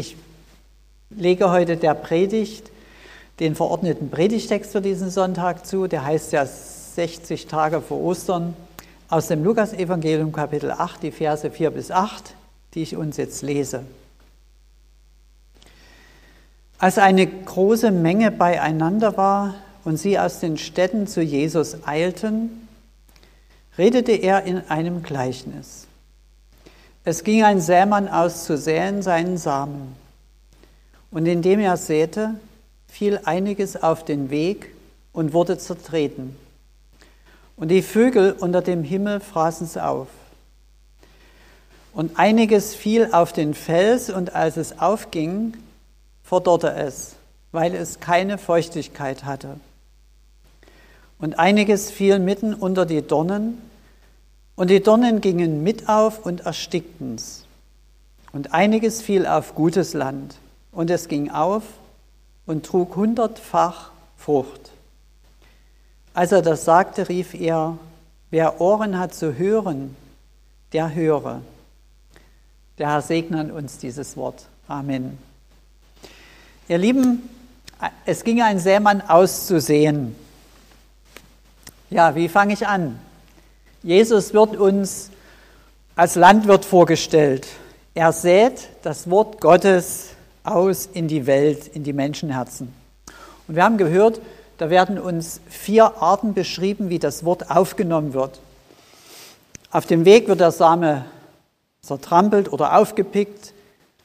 Ich 0.00 0.16
lege 1.10 1.50
heute 1.50 1.76
der 1.76 1.92
Predigt 1.92 2.70
den 3.38 3.54
verordneten 3.54 4.08
Predigtext 4.08 4.72
für 4.72 4.80
diesen 4.80 5.10
Sonntag 5.10 5.66
zu. 5.66 5.88
Der 5.88 6.06
heißt 6.06 6.32
ja 6.32 6.46
60 6.46 7.48
Tage 7.48 7.82
vor 7.82 8.00
Ostern 8.00 8.56
aus 9.10 9.28
dem 9.28 9.44
Lukasevangelium 9.44 10.32
Kapitel 10.32 10.70
8, 10.70 11.02
die 11.02 11.10
Verse 11.10 11.50
4 11.50 11.70
bis 11.72 11.90
8, 11.90 12.34
die 12.72 12.80
ich 12.80 12.96
uns 12.96 13.18
jetzt 13.18 13.42
lese. 13.42 13.84
Als 16.78 16.96
eine 16.96 17.26
große 17.26 17.90
Menge 17.90 18.30
beieinander 18.30 19.18
war 19.18 19.52
und 19.84 19.98
sie 19.98 20.18
aus 20.18 20.40
den 20.40 20.56
Städten 20.56 21.08
zu 21.08 21.20
Jesus 21.20 21.86
eilten, 21.86 22.68
redete 23.76 24.12
er 24.12 24.44
in 24.44 24.66
einem 24.70 25.02
Gleichnis. 25.02 25.88
Es 27.04 27.24
ging 27.24 27.42
ein 27.44 27.60
Sämann 27.60 28.08
aus 28.08 28.44
zu 28.44 28.58
säen 28.58 29.02
seinen 29.02 29.38
Samen. 29.38 29.96
Und 31.10 31.26
indem 31.26 31.60
er 31.60 31.76
säte, 31.76 32.34
fiel 32.88 33.20
einiges 33.24 33.82
auf 33.82 34.04
den 34.04 34.30
Weg 34.30 34.74
und 35.12 35.32
wurde 35.32 35.56
zertreten. 35.56 36.36
Und 37.56 37.68
die 37.68 37.82
Vögel 37.82 38.36
unter 38.38 38.60
dem 38.60 38.84
Himmel 38.84 39.20
fraßen 39.20 39.66
es 39.66 39.76
auf. 39.76 40.08
Und 41.92 42.18
einiges 42.18 42.74
fiel 42.74 43.08
auf 43.12 43.32
den 43.32 43.54
Fels, 43.54 44.10
und 44.10 44.34
als 44.34 44.56
es 44.56 44.78
aufging, 44.78 45.56
verdorrte 46.22 46.72
es, 46.72 47.16
weil 47.50 47.74
es 47.74 47.98
keine 47.98 48.38
Feuchtigkeit 48.38 49.24
hatte. 49.24 49.58
Und 51.18 51.38
einiges 51.38 51.90
fiel 51.90 52.18
mitten 52.18 52.54
unter 52.54 52.86
die 52.86 53.02
Dornen, 53.02 53.58
und 54.60 54.68
die 54.68 54.82
Dornen 54.82 55.22
gingen 55.22 55.62
mit 55.62 55.88
auf 55.88 56.26
und 56.26 56.40
erstickten's. 56.40 57.46
Und 58.30 58.52
einiges 58.52 59.00
fiel 59.00 59.26
auf 59.26 59.54
gutes 59.54 59.94
Land, 59.94 60.36
und 60.70 60.90
es 60.90 61.08
ging 61.08 61.30
auf 61.30 61.62
und 62.44 62.66
trug 62.66 62.94
hundertfach 62.94 63.90
Frucht. 64.18 64.72
Als 66.12 66.32
er 66.32 66.42
das 66.42 66.66
sagte, 66.66 67.08
rief 67.08 67.32
er, 67.32 67.78
wer 68.28 68.60
Ohren 68.60 68.98
hat 68.98 69.14
zu 69.14 69.38
hören, 69.38 69.96
der 70.74 70.94
höre. 70.94 71.40
Der 72.76 72.90
Herr 72.90 73.00
segne 73.00 73.54
uns 73.54 73.78
dieses 73.78 74.14
Wort. 74.18 74.44
Amen. 74.68 75.16
Ihr 76.68 76.76
Lieben, 76.76 77.30
es 78.04 78.24
ging 78.24 78.42
ein 78.42 78.58
Sämann 78.58 79.00
auszusehen. 79.00 80.14
Ja, 81.88 82.14
wie 82.14 82.28
fange 82.28 82.52
ich 82.52 82.66
an? 82.66 83.00
Jesus 83.82 84.34
wird 84.34 84.56
uns 84.56 85.10
als 85.96 86.14
Landwirt 86.14 86.64
vorgestellt. 86.64 87.46
Er 87.94 88.12
sät 88.12 88.68
das 88.82 89.08
Wort 89.08 89.40
Gottes 89.40 90.10
aus 90.44 90.88
in 90.92 91.08
die 91.08 91.26
Welt, 91.26 91.66
in 91.68 91.82
die 91.82 91.92
Menschenherzen. 91.92 92.72
Und 93.48 93.56
wir 93.56 93.64
haben 93.64 93.78
gehört, 93.78 94.20
da 94.58 94.68
werden 94.68 94.98
uns 94.98 95.40
vier 95.48 96.02
Arten 96.02 96.34
beschrieben, 96.34 96.90
wie 96.90 96.98
das 96.98 97.24
Wort 97.24 97.50
aufgenommen 97.50 98.12
wird. 98.12 98.40
Auf 99.70 99.86
dem 99.86 100.04
Weg 100.04 100.28
wird 100.28 100.40
der 100.40 100.52
Same 100.52 101.06
zertrampelt 101.80 102.52
oder 102.52 102.76
aufgepickt 102.76 103.54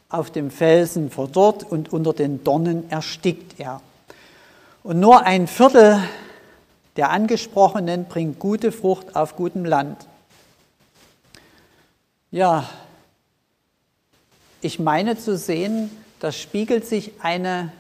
auf 0.07 0.31
dem 0.31 0.51
Felsen 0.51 1.11
verdorrt 1.11 1.65
und 1.69 1.91
unter 1.91 2.13
den 2.13 2.43
Dornen 2.43 2.89
erstickt 2.89 3.59
er. 3.59 3.81
Und 4.83 4.99
nur 4.99 5.25
ein 5.25 5.47
Viertel 5.47 5.99
der 6.95 7.09
Angesprochenen 7.09 8.05
bringt 8.05 8.39
gute 8.39 8.71
Frucht 8.71 9.15
auf 9.15 9.35
gutem 9.35 9.65
Land. 9.65 10.07
Ja, 12.31 12.69
ich 14.61 14.79
meine 14.79 15.17
zu 15.17 15.37
sehen, 15.37 15.89
da 16.19 16.31
spiegelt 16.31 16.85
sich 16.85 17.11
eine 17.21 17.71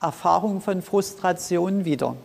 Erfahrung 0.00 0.60
von 0.60 0.82
Frustration 0.82 1.84
wider. 1.84 2.16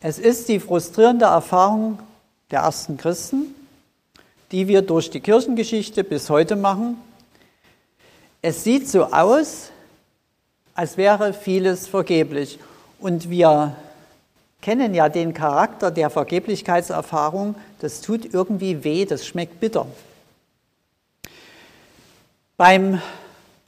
Es 0.00 0.18
ist 0.18 0.48
die 0.48 0.60
frustrierende 0.60 1.24
Erfahrung 1.24 1.98
der 2.50 2.60
ersten 2.60 2.96
Christen, 2.96 3.54
die 4.52 4.68
wir 4.68 4.82
durch 4.82 5.10
die 5.10 5.20
Kirchengeschichte 5.20 6.04
bis 6.04 6.28
heute 6.28 6.56
machen, 6.56 6.96
es 8.46 8.62
sieht 8.62 8.90
so 8.90 9.04
aus, 9.04 9.70
als 10.74 10.98
wäre 10.98 11.32
vieles 11.32 11.88
vergeblich. 11.88 12.58
Und 12.98 13.30
wir 13.30 13.74
kennen 14.64 14.94
ja 14.94 15.10
den 15.10 15.34
Charakter 15.34 15.90
der 15.90 16.08
Vergeblichkeitserfahrung. 16.08 17.54
Das 17.80 18.00
tut 18.00 18.32
irgendwie 18.32 18.82
weh, 18.82 19.04
das 19.04 19.26
schmeckt 19.26 19.60
bitter. 19.60 19.86
Beim 22.56 22.98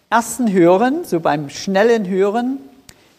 ersten 0.09 0.51
Hören, 0.51 1.05
so 1.05 1.21
beim 1.21 1.51
schnellen 1.51 2.09
Hören, 2.09 2.61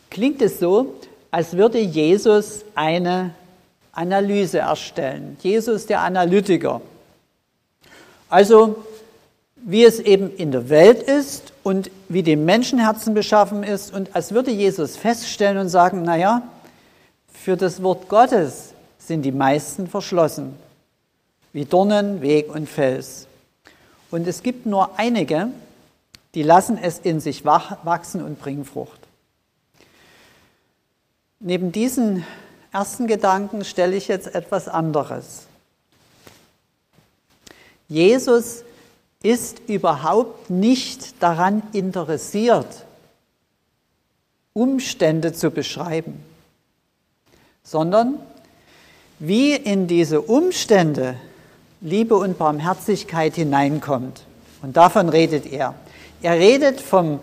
klingt 0.09 0.41
es 0.41 0.59
so, 0.59 0.95
als 1.29 1.55
würde 1.55 1.77
Jesus 1.77 2.65
eine 2.73 3.35
Analyse 3.91 4.57
erstellen. 4.57 5.37
Jesus 5.43 5.85
der 5.85 6.01
Analytiker. 6.01 6.81
Also 8.27 8.83
wie 9.55 9.83
es 9.83 9.99
eben 9.99 10.35
in 10.35 10.51
der 10.51 10.69
Welt 10.69 11.03
ist 11.03 11.53
und 11.61 11.91
wie 12.09 12.23
die 12.23 12.37
Menschenherzen 12.37 13.13
beschaffen 13.13 13.61
ist 13.61 13.93
und 13.93 14.15
als 14.15 14.31
würde 14.31 14.49
Jesus 14.49 14.97
feststellen 14.97 15.59
und 15.59 15.69
sagen, 15.69 16.01
naja, 16.01 16.41
für 17.47 17.55
das 17.55 17.81
Wort 17.81 18.09
Gottes 18.09 18.73
sind 18.99 19.21
die 19.21 19.31
meisten 19.31 19.87
verschlossen, 19.87 20.53
wie 21.53 21.63
Dornen, 21.63 22.19
Weg 22.19 22.53
und 22.53 22.67
Fels. 22.67 23.25
Und 24.11 24.27
es 24.27 24.43
gibt 24.43 24.65
nur 24.65 24.99
einige, 24.99 25.47
die 26.35 26.43
lassen 26.43 26.77
es 26.77 26.99
in 26.99 27.21
sich 27.21 27.45
wachsen 27.45 28.21
und 28.21 28.37
bringen 28.37 28.65
Frucht. 28.65 28.99
Neben 31.39 31.71
diesen 31.71 32.25
ersten 32.73 33.07
Gedanken 33.07 33.63
stelle 33.63 33.95
ich 33.95 34.09
jetzt 34.09 34.35
etwas 34.35 34.67
anderes. 34.67 35.43
Jesus 37.87 38.65
ist 39.23 39.61
überhaupt 39.69 40.49
nicht 40.49 41.23
daran 41.23 41.63
interessiert, 41.71 42.85
Umstände 44.51 45.31
zu 45.31 45.49
beschreiben, 45.49 46.26
sondern 47.67 48.15
wie 49.19 49.53
in 49.53 49.87
diese 49.87 50.21
Umstände 50.21 51.15
Liebe 51.81 52.15
und 52.15 52.37
Barmherzigkeit 52.37 53.35
hineinkommt. 53.35 54.23
Und 54.61 54.77
davon 54.77 55.09
redet 55.09 55.51
er. 55.51 55.75
Er 56.21 56.33
redet 56.33 56.79
vom 56.79 57.19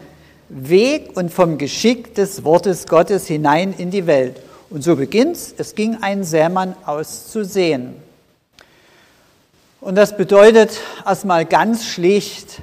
Weg 0.48 1.16
und 1.16 1.32
vom 1.32 1.56
Geschick 1.58 2.14
des 2.14 2.44
Wortes 2.44 2.86
Gottes 2.86 3.26
hinein 3.26 3.74
in 3.76 3.90
die 3.90 4.06
Welt. 4.06 4.40
Und 4.70 4.84
so 4.84 4.96
beginnt's. 4.96 5.54
Es 5.56 5.74
ging 5.74 5.98
ein 6.02 6.24
Sämann 6.24 6.76
auszusehen. 6.84 7.94
Und 9.80 9.96
das 9.96 10.16
bedeutet 10.16 10.78
erstmal 11.04 11.46
ganz 11.46 11.86
schlicht 11.86 12.62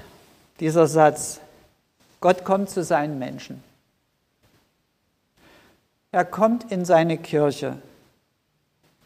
dieser 0.60 0.88
Satz, 0.88 1.40
Gott 2.20 2.46
kommt 2.46 2.70
zu 2.70 2.84
seinen 2.84 3.18
Menschen. 3.18 3.64
Er 6.12 6.26
kommt 6.26 6.72
in 6.72 6.84
seine 6.84 7.18
Kirche. 7.18 7.78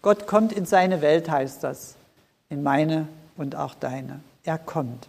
Gott 0.02 0.26
kommt 0.26 0.52
in 0.52 0.66
seine 0.66 1.02
Welt, 1.02 1.30
heißt 1.30 1.64
das, 1.64 1.96
in 2.50 2.64
meine 2.64 3.08
und 3.38 3.56
auch 3.56 3.76
deine. 3.76 4.22
Er 4.44 4.58
kommt. 4.58 5.08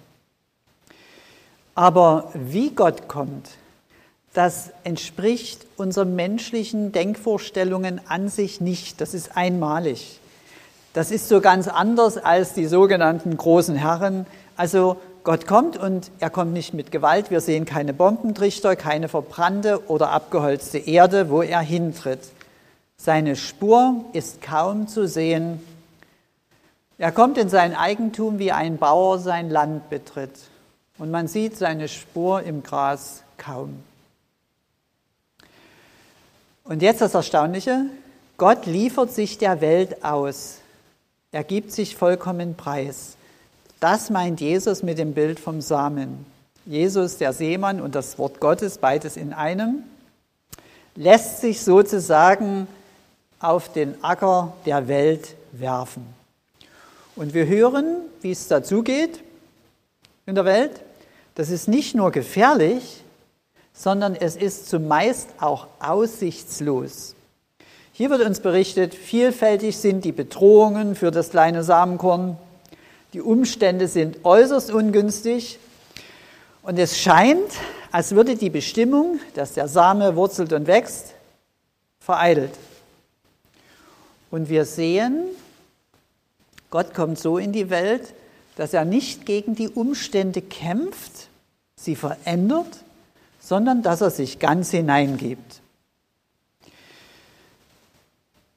Aber 1.75 2.31
wie 2.35 2.71
Gott 2.71 3.09
kommt, 3.09 3.51
das 4.35 4.71
entspricht 4.85 5.67
unseren 5.79 6.15
menschlichen 6.15 6.93
Denkvorstellungen 6.93 8.01
an 8.09 8.29
sich 8.29 8.61
nicht. 8.61 9.01
Das 9.01 9.15
ist 9.15 9.37
einmalig. 9.37 10.21
Das 10.93 11.11
ist 11.11 11.29
so 11.29 11.41
ganz 11.41 11.69
anders 11.69 12.19
als 12.19 12.53
die 12.53 12.67
sogenannten 12.67 13.37
großen 13.37 13.77
Herren. 13.77 14.27
Also 14.57 14.99
Gott 15.27 15.49
kommt 15.49 15.77
und 15.77 16.13
er 16.21 16.31
kommt 16.31 16.53
nicht 16.53 16.73
mit 16.73 16.93
Gewalt. 16.93 17.33
Wir 17.33 17.41
sehen 17.41 17.65
keine 17.65 17.93
Bombentrichter, 17.93 18.77
keine 18.77 19.09
verbrannte 19.09 19.91
oder 19.91 20.11
abgeholzte 20.11 20.79
Erde, 20.79 21.31
wo 21.31 21.43
er 21.43 21.59
hintritt. 21.59 22.21
Seine 22.97 23.35
Spur 23.35 24.05
ist 24.13 24.41
kaum 24.41 24.87
zu 24.87 25.09
sehen. 25.09 25.61
Er 26.97 27.11
kommt 27.11 27.39
in 27.39 27.49
sein 27.49 27.75
Eigentum, 27.75 28.39
wie 28.39 28.53
ein 28.53 28.77
Bauer 28.77 29.19
sein 29.19 29.51
Land 29.51 29.91
betritt. 29.91 30.31
Und 30.97 31.11
man 31.11 31.27
sieht 31.27 31.57
seine 31.57 31.89
Spur 31.89 32.45
im 32.45 32.63
Gras 32.63 33.25
kaum. 33.37 33.83
Und 36.63 36.83
jetzt 36.83 37.01
das 37.01 37.15
Erstaunliche, 37.15 37.87
Gott 38.37 38.65
liefert 38.65 39.13
sich 39.13 39.39
der 39.39 39.61
Welt 39.61 40.05
aus. 40.05 40.59
Er 41.33 41.43
gibt 41.43 41.73
sich 41.73 41.97
vollkommen 41.97 42.55
preis. 42.55 43.16
Das 43.89 44.11
meint 44.11 44.41
Jesus 44.41 44.83
mit 44.83 44.99
dem 44.99 45.15
Bild 45.15 45.39
vom 45.39 45.61
Samen. 45.61 46.27
Jesus, 46.65 47.19
der 47.19 47.33
Seemann 47.33 47.81
und 47.81 47.95
das 47.95 48.19
Wort 48.19 48.41
Gottes, 48.41 48.79
beides 48.79 49.17
in 49.17 49.33
einem, 49.33 49.85
lässt 50.97 51.41
sich 51.41 51.63
sozusagen 51.63 52.67
auf 53.39 53.73
den 53.73 54.03
Acker 54.03 54.55
der 54.67 54.89
Welt 54.89 55.37
werfen. 55.53 56.05
Und 57.15 57.33
wir 57.33 57.47
hören, 57.47 57.99
wie 58.23 58.33
es 58.33 58.49
dazugeht 58.49 59.21
in 60.27 60.35
der 60.35 60.45
Welt. 60.47 60.83
das 61.37 61.51
ist 61.51 61.69
nicht 61.69 61.95
nur 61.95 62.11
gefährlich, 62.11 63.05
sondern 63.73 64.17
es 64.17 64.35
ist 64.35 64.69
zumeist 64.69 65.29
auch 65.39 65.69
aussichtslos. 65.79 67.15
Hier 67.93 68.11
wird 68.11 68.23
uns 68.23 68.41
berichtet, 68.41 68.97
vielfältig 68.97 69.77
sind 69.77 70.05
die 70.05 70.11
Bedrohungen 70.11 70.97
für 70.97 71.13
das 71.13 71.31
kleine 71.31 71.63
Samenkorn, 71.63 72.37
die 73.17 73.23
Umstände 73.23 73.89
sind 73.89 74.27
äußerst 74.27 74.71
ungünstig 74.71 75.59
und 76.61 76.79
es 76.79 76.99
scheint, 76.99 77.51
als 77.91 78.15
würde 78.15 78.37
die 78.37 78.51
Bestimmung, 78.51 79.21
dass 79.33 79.55
der 79.55 79.69
Same 79.69 80.17
wurzelt 80.17 80.53
und 80.53 80.67
wächst, 80.67 81.15
vereitelt. 81.99 82.51
Und 84.31 84.51
wir 84.51 84.67
sehen, 84.67 85.29
Gott 86.69 86.93
kommt 86.93 87.19
so 87.19 87.39
in 87.39 87.53
die 87.53 87.71
Welt, 87.71 88.13
dass 88.57 88.75
er 88.75 88.85
nicht 88.85 89.25
gegen 89.25 89.55
die 89.55 89.71
Umstände 89.71 90.43
kämpft, 90.43 91.29
sie 91.75 91.97
verändert, 91.97 92.85
sondern 93.41 93.83
dass 93.83 94.03
er 94.03 94.11
sich 94.11 94.41
ganz 94.41 94.73
hineingibt. 94.73 95.63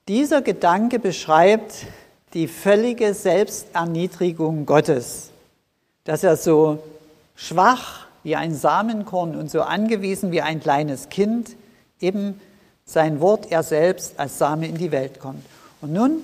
Dieser 0.09 0.41
Gedanke 0.41 1.00
beschreibt 1.00 1.85
die 2.33 2.47
völlige 2.47 3.13
Selbsterniedrigung 3.13 4.65
Gottes, 4.65 5.29
dass 6.03 6.23
er 6.23 6.37
so 6.37 6.83
schwach 7.35 8.05
wie 8.23 8.35
ein 8.35 8.53
Samenkorn 8.53 9.35
und 9.35 9.49
so 9.49 9.61
angewiesen 9.61 10.31
wie 10.31 10.41
ein 10.41 10.59
kleines 10.59 11.09
Kind 11.09 11.55
eben 11.99 12.39
sein 12.85 13.19
Wort 13.19 13.51
er 13.51 13.63
selbst 13.63 14.19
als 14.19 14.37
Same 14.37 14.67
in 14.67 14.77
die 14.77 14.91
Welt 14.91 15.19
kommt. 15.19 15.45
Und 15.81 15.93
nun 15.93 16.21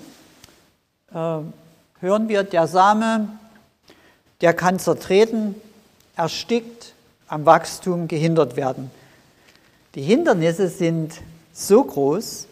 äh, 1.11 1.39
hören 2.01 2.27
wir, 2.27 2.43
der 2.43 2.67
Same, 2.67 3.29
der 4.41 4.53
kann 4.53 4.79
zertreten, 4.79 5.55
erstickt, 6.15 6.93
am 7.27 7.45
Wachstum 7.45 8.07
gehindert 8.07 8.55
werden. 8.55 8.91
Die 9.95 10.01
Hindernisse 10.01 10.67
sind 10.67 11.13
so 11.53 11.83
groß, 11.83 12.47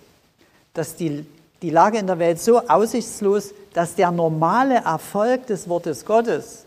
dass 0.73 0.95
die, 0.95 1.25
die 1.63 1.69
Lage 1.69 1.97
in 1.97 2.05
der 2.05 2.19
Welt 2.19 2.39
so 2.41 2.59
aussichtslos, 2.67 3.53
dass 3.73 3.95
der 3.95 4.11
normale 4.11 4.75
Erfolg 4.75 5.47
des 5.47 5.67
Wortes 5.69 6.05
Gottes 6.05 6.65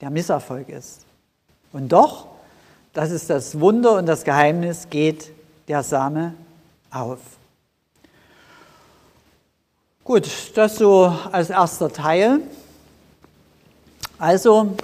der 0.00 0.08
Misserfolg 0.08 0.70
ist. 0.70 1.02
Und 1.72 1.90
doch, 1.90 2.26
das 2.94 3.10
ist 3.10 3.28
das 3.28 3.60
Wunder 3.60 3.92
und 3.98 4.06
das 4.06 4.24
Geheimnis, 4.24 4.88
geht 4.88 5.30
der 5.68 5.82
Same 5.82 6.34
auf. 6.90 7.18
Gut, 10.02 10.28
das 10.54 10.76
so 10.76 11.14
als 11.30 11.50
erster 11.50 11.92
Teil. 11.92 12.40
Also, 14.18 14.74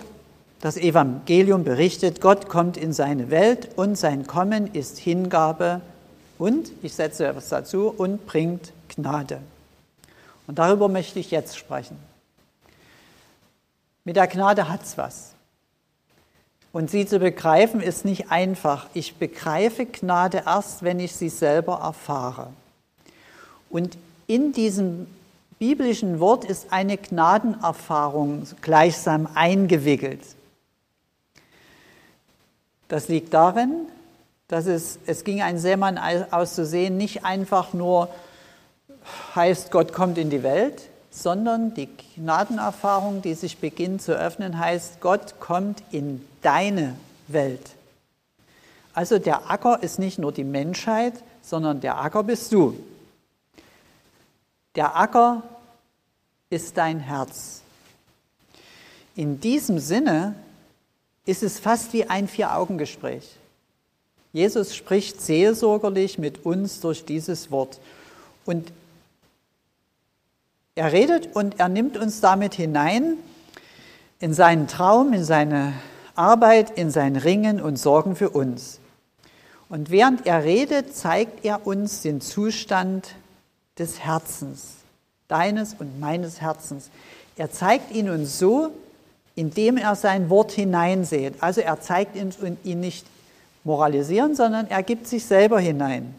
das 0.61 0.77
Evangelium 0.77 1.65
berichtet, 1.65 2.21
Gott 2.21 2.49
kommt 2.49 2.77
in 2.77 2.93
seine 2.93 3.31
Welt 3.31 3.71
und 3.77 3.97
sein 3.97 4.27
Kommen 4.27 4.75
ist 4.75 4.99
Hingabe 4.99 5.81
und, 6.37 6.71
ich 6.83 6.93
setze 6.93 7.27
etwas 7.27 7.49
dazu, 7.49 7.89
und 7.97 8.27
bringt 8.27 8.73
Gnade. 8.99 9.41
Und 10.49 10.59
darüber 10.59 10.89
möchte 10.89 11.21
ich 11.21 11.31
jetzt 11.31 11.56
sprechen. 11.56 11.97
Mit 14.05 14.17
der 14.17 14.27
Gnade 14.27 14.69
hat 14.69 14.83
es 14.83 14.99
was. 14.99 15.35
Und 16.73 16.91
sie 16.91 17.06
zu 17.06 17.19
begreifen 17.19 17.81
ist 17.81 18.05
nicht 18.05 18.31
einfach. 18.31 18.87
Ich 18.95 19.17
begreife 19.17 19.87
Gnade 19.87 20.43
erst, 20.47 20.83
wenn 20.83 20.99
ich 20.99 21.15
sie 21.15 21.29
selber 21.29 21.81
erfahre. 21.83 22.49
Und 23.71 23.97
in 24.27 24.53
diesem 24.53 25.06
biblischen 25.59 26.19
Wort 26.21 26.44
ist 26.44 26.73
eine 26.73 26.97
Gnadenerfahrung 26.97 28.47
gleichsam 28.61 29.29
eingewickelt. 29.35 30.23
Das 32.89 33.09
liegt 33.09 33.33
darin, 33.35 33.87
dass 34.49 34.67
es, 34.67 34.99
es 35.06 35.25
ging 35.25 35.43
ein 35.43 35.59
Seemann 35.59 35.99
auszusehen, 36.31 36.97
nicht 36.97 37.25
einfach 37.25 37.75
nur 37.75 38.09
heißt, 39.34 39.70
Gott 39.70 39.93
kommt 39.93 40.19
in 40.19 40.31
die 40.31 40.43
Welt, 40.43 40.82
sondern 41.10 41.75
die 41.75 41.88
Gnadenerfahrung, 42.16 43.22
die 43.22 43.34
sich 43.34 43.58
beginnt 43.58 44.02
zu 44.02 44.12
öffnen, 44.12 44.58
heißt, 44.58 45.00
Gott 45.00 45.40
kommt 45.40 45.82
in 45.90 46.25
deine 46.43 46.96
Welt. 47.26 47.70
Also 48.94 49.19
der 49.19 49.50
Acker 49.50 49.82
ist 49.82 49.99
nicht 49.99 50.19
nur 50.19 50.32
die 50.32 50.44
Menschheit, 50.44 51.14
sondern 51.43 51.81
der 51.81 52.00
Acker 52.00 52.22
bist 52.22 52.52
du. 52.52 52.78
Der 54.75 54.96
Acker 54.96 55.43
ist 56.50 56.76
dein 56.76 57.00
Herz. 57.00 57.62
In 59.14 59.40
diesem 59.40 59.78
Sinne 59.78 60.34
ist 61.26 61.43
es 61.43 61.58
fast 61.58 61.93
wie 61.93 62.05
ein 62.08 62.28
Vier-Augen-Gespräch. 62.28 63.37
Jesus 64.32 64.75
spricht 64.75 65.20
seelsorgerlich 65.20 66.19
mit 66.19 66.44
uns 66.44 66.81
durch 66.81 67.05
dieses 67.05 67.50
Wort. 67.50 67.81
Und 68.44 68.72
er 70.79 70.93
redet 70.93 71.35
und 71.35 71.59
er 71.61 71.69
nimmt 71.69 71.97
uns 71.97 72.21
damit 72.21 72.55
hinein 72.55 73.19
in 74.21 74.33
seinen 74.33 74.67
Traum, 74.67 75.13
in 75.13 75.25
seine 75.25 75.75
Arbeit, 76.15 76.71
in 76.71 76.91
sein 76.91 77.17
Ringen 77.17 77.61
und 77.61 77.79
Sorgen 77.79 78.17
für 78.17 78.31
uns. 78.31 78.81
Und 79.69 79.91
während 79.91 80.27
er 80.27 80.45
redet, 80.45 80.97
zeigt 80.97 81.45
er 81.45 81.67
uns 81.67 82.03
den 82.03 82.21
Zustand 82.21 83.15
des 83.79 84.01
Herzens, 84.01 84.77
deines 85.29 85.75
und 85.79 86.01
meines 86.01 86.41
Herzens. 86.41 86.91
Er 87.37 87.51
zeigt 87.51 87.95
ihn 87.95 88.09
uns 88.09 88.39
so, 88.39 88.71
indem 89.35 89.77
er 89.77 89.95
sein 89.95 90.31
Wort 90.31 90.53
hineinsät. 90.53 91.35
Also 91.41 91.61
er 91.61 91.81
zeigt 91.81 92.17
ihn 92.17 92.81
nicht 92.81 93.07
moralisieren, 93.63 94.35
sondern 94.35 94.67
er 94.69 94.83
gibt 94.83 95.07
sich 95.07 95.25
selber 95.25 95.61
hinein. 95.61 96.15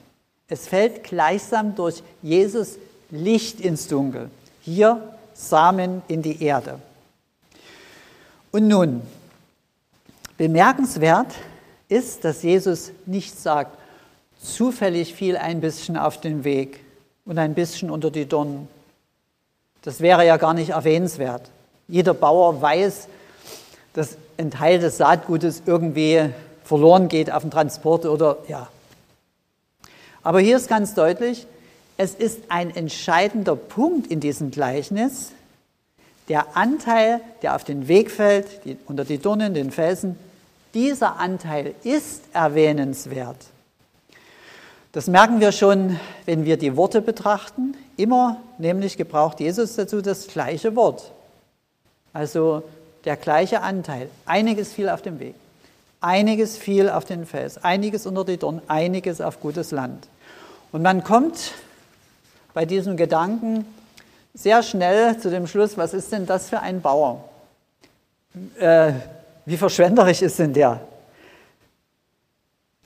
Es 0.48 0.68
fällt 0.68 1.04
gleichsam 1.04 1.76
durch 1.76 2.04
Jesus 2.22 2.78
Licht 3.12 3.60
ins 3.60 3.88
Dunkel. 3.88 4.30
Hier 4.62 5.02
Samen 5.34 6.02
in 6.08 6.22
die 6.22 6.44
Erde. 6.44 6.80
Und 8.52 8.68
nun, 8.68 9.02
bemerkenswert 10.38 11.28
ist, 11.88 12.26
dass 12.26 12.44
Jesus 12.44 12.92
nicht 13.06 13.40
sagt, 13.40 13.78
zufällig 14.42 15.14
fiel 15.14 15.38
ein 15.38 15.62
bisschen 15.62 15.98
auf 15.98 16.20
den 16.20 16.44
Weg 16.44 16.84
und 17.26 17.38
ein 17.38 17.54
bisschen 17.54 17.90
unter 17.90 18.12
die 18.12 18.26
Dornen. 18.26 18.68
Das 19.82 20.02
wäre 20.02 20.26
ja 20.26 20.38
gar 20.38 20.54
nicht 20.54 20.72
erwähnenswert. 20.72 21.50
Jeder 21.88 22.14
Bauer 22.14 22.62
weiß, 22.62 23.08
dass 23.94 24.18
ein 24.38 24.52
Teil 24.52 24.80
des 24.80 24.98
Saatgutes 24.98 25.64
irgendwie 25.66 26.30
verloren 26.64 27.08
geht 27.08 27.32
auf 27.32 27.42
dem 27.42 27.52
Transport 27.52 28.06
oder 28.06 28.38
ja. 28.48 28.68
Aber 30.22 30.40
hier 30.40 30.58
ist 30.58 30.68
ganz 30.68 30.94
deutlich, 30.94 31.48
es 32.00 32.16
ist 32.16 32.44
ein 32.48 32.74
entscheidender 32.74 33.58
Punkt 33.58 34.08
in 34.10 34.22
diesem 34.22 34.52
Gleichnis, 34.52 35.34
der 36.30 36.56
Anteil, 36.56 37.20
der 37.42 37.58
auf 37.58 37.66
den 37.66 37.90
Weg 37.90 38.10
fällt, 38.10 38.64
die, 38.64 38.78
unter 38.86 39.04
die 39.04 39.18
Dornen, 39.18 39.54
den 39.54 39.70
Felsen, 39.70 40.18
dieser 40.74 41.20
Anteil 41.20 41.76
ist 41.84 42.24
erwähnenswert. 42.32 43.36
Das 44.94 45.08
merken 45.08 45.42
wir 45.42 45.52
schon, 45.52 46.00
wenn 46.26 46.46
wir 46.46 46.56
die 46.56 46.78
Worte 46.78 47.02
betrachten. 47.02 47.76
Immer 47.98 48.38
nämlich 48.60 48.96
gebraucht 48.96 49.42
Jesus 49.42 49.76
dazu 49.76 50.02
das 50.02 50.28
gleiche 50.28 50.78
Wort. 50.78 51.12
Also 52.14 52.64
der 53.04 53.18
gleiche 53.18 53.62
Anteil. 53.62 54.10
Einiges 54.26 54.72
fiel 54.72 54.88
auf 54.88 55.02
dem 55.02 55.20
Weg. 55.20 55.36
Einiges 56.00 56.56
fiel 56.56 56.90
auf 56.90 57.04
den 57.04 57.26
Fels. 57.26 57.58
Einiges 57.62 58.06
unter 58.06 58.24
die 58.24 58.38
Dornen. 58.38 58.62
Einiges 58.70 59.20
auf 59.20 59.42
gutes 59.42 59.72
Land. 59.72 60.08
Und 60.72 60.82
man 60.82 61.04
kommt 61.04 61.52
bei 62.54 62.66
diesem 62.66 62.98
Gedanken 62.98 63.66
sehr 64.34 64.64
schnell 64.64 65.18
zu 65.20 65.30
dem 65.30 65.48
Schluss, 65.48 65.78
was 65.78 65.94
ist 65.94 66.12
denn 66.12 66.26
das 66.26 66.50
für 66.50 66.60
ein 66.60 66.82
Bauer? 66.82 67.24
Äh, 68.58 68.94
wie 69.46 69.58
verschwenderisch 69.58 70.22
ist 70.22 70.40
denn 70.40 70.54
der? 70.54 70.82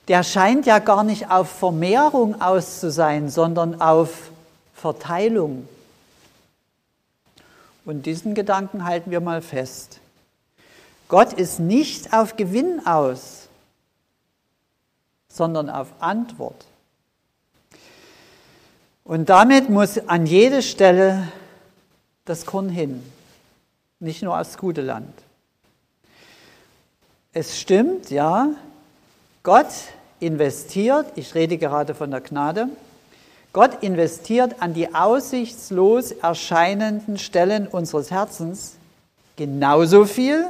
der 0.08 0.22
scheint 0.22 0.66
ja 0.66 0.78
gar 0.78 1.02
nicht 1.02 1.30
auf 1.30 1.48
Vermehrung 1.48 2.40
aus 2.40 2.80
zu 2.80 2.90
sein, 2.90 3.28
sondern 3.28 3.80
auf 3.80 4.30
Verteilung. 4.74 5.66
Und 7.84 8.06
diesen 8.06 8.34
Gedanken 8.34 8.84
halten 8.84 9.10
wir 9.10 9.20
mal 9.20 9.42
fest. 9.42 10.00
Gott 11.08 11.32
ist 11.32 11.58
nicht 11.58 12.12
auf 12.12 12.36
Gewinn 12.36 12.86
aus, 12.86 13.48
sondern 15.28 15.70
auf 15.70 15.88
Antwort. 16.00 16.64
Und 19.04 19.28
damit 19.28 19.68
muss 19.68 19.98
an 20.08 20.24
jede 20.24 20.62
Stelle 20.62 21.28
das 22.24 22.46
Korn 22.46 22.70
hin, 22.70 23.02
nicht 24.00 24.22
nur 24.22 24.38
aufs 24.40 24.56
gute 24.56 24.80
Land. 24.80 25.12
Es 27.34 27.60
stimmt, 27.60 28.10
ja, 28.10 28.48
Gott 29.42 29.66
investiert, 30.20 31.06
ich 31.16 31.34
rede 31.34 31.58
gerade 31.58 31.94
von 31.94 32.10
der 32.10 32.22
Gnade, 32.22 32.68
Gott 33.52 33.82
investiert 33.82 34.62
an 34.62 34.72
die 34.72 34.94
aussichtslos 34.94 36.10
erscheinenden 36.10 37.18
Stellen 37.18 37.68
unseres 37.68 38.10
Herzens 38.10 38.76
genauso 39.36 40.06
viel 40.06 40.46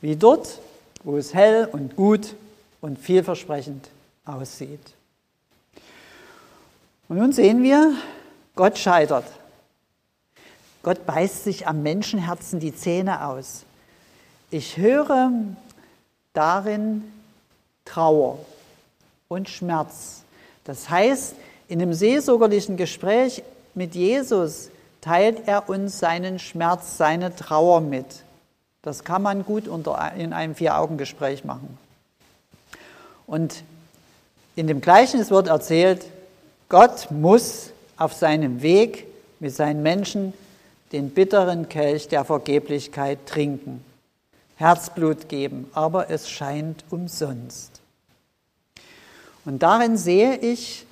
wie 0.00 0.16
dort, 0.16 0.58
wo 1.04 1.16
es 1.16 1.34
hell 1.34 1.68
und 1.70 1.94
gut 1.94 2.34
und 2.80 2.98
vielversprechend 2.98 3.88
aussieht. 4.24 4.95
Und 7.08 7.18
nun 7.18 7.32
sehen 7.32 7.62
wir, 7.62 7.94
Gott 8.54 8.78
scheitert. 8.78 9.26
Gott 10.82 11.06
beißt 11.06 11.44
sich 11.44 11.66
am 11.66 11.82
Menschenherzen 11.82 12.60
die 12.60 12.74
Zähne 12.74 13.26
aus. 13.26 13.64
Ich 14.50 14.76
höre 14.76 15.30
darin 16.32 17.02
Trauer 17.84 18.38
und 19.28 19.48
Schmerz. 19.48 20.22
Das 20.64 20.88
heißt, 20.90 21.34
in 21.68 21.82
einem 21.82 21.94
seelsorgerlichen 21.94 22.76
Gespräch 22.76 23.42
mit 23.74 23.94
Jesus 23.94 24.70
teilt 25.00 25.46
er 25.46 25.68
uns 25.68 25.98
seinen 25.98 26.38
Schmerz, 26.38 26.96
seine 26.96 27.34
Trauer 27.34 27.80
mit. 27.80 28.06
Das 28.82 29.04
kann 29.04 29.22
man 29.22 29.44
gut 29.44 29.68
unter, 29.68 30.12
in 30.14 30.32
einem 30.32 30.54
Vier-Augen-Gespräch 30.54 31.44
machen. 31.44 31.76
Und 33.26 33.64
in 34.54 34.68
dem 34.68 34.80
Gleichnis 34.80 35.30
wird 35.30 35.48
erzählt, 35.48 36.06
Gott 36.68 37.10
muss 37.10 37.70
auf 37.96 38.12
seinem 38.12 38.62
Weg 38.62 39.06
mit 39.38 39.54
seinen 39.54 39.82
Menschen 39.82 40.32
den 40.92 41.10
bitteren 41.10 41.68
Kelch 41.68 42.08
der 42.08 42.24
Vergeblichkeit 42.24 43.26
trinken, 43.26 43.84
Herzblut 44.56 45.28
geben, 45.28 45.70
aber 45.74 46.10
es 46.10 46.28
scheint 46.28 46.84
umsonst. 46.90 47.80
Und 49.44 49.62
darin 49.62 49.96
sehe 49.96 50.36
ich 50.38 50.86